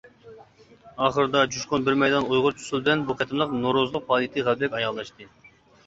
[1.07, 5.35] ئاخىرىدا جۇشقۇن بىر مەيدان ئۇيغۇرچە ئۇسۇل بىلەن بۇ قېتىملىق نورۇزلۇق پائالىيىتى غەلىبىلىك ئاياغلاشتى.